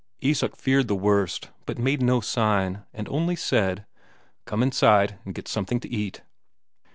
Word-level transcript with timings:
Isak 0.19 0.55
feared 0.55 0.87
the 0.87 0.95
worst, 0.95 1.51
but 1.67 1.77
made 1.77 2.01
no 2.01 2.21
sign, 2.21 2.85
and 2.91 3.07
only 3.07 3.35
said: 3.35 3.85
"Come 4.45 4.63
inside 4.63 5.19
and 5.25 5.35
get 5.35 5.47
something 5.47 5.79
to 5.79 5.89
eat." 5.91 6.23